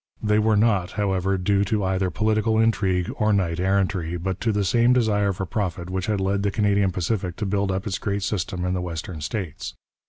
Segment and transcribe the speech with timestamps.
[0.23, 4.65] They were not, however, due to either political intrigue or knight errantry, but to the
[4.65, 8.23] same desire for profit which had led the Canadian Pacific to build up its great
[8.23, 9.75] system in the western states.